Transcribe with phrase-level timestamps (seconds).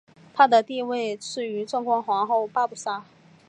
[0.33, 3.05] 她的地位次于正宫皇后八不沙。